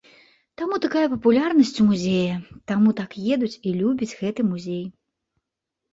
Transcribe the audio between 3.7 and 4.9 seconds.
любяць гэты музей.